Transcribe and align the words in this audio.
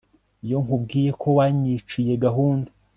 iyo 0.45 0.57
nkubwiye 0.63 1.09
ko 1.21 1.27
wanyiciye 1.37 2.13
gahunda 2.25 2.69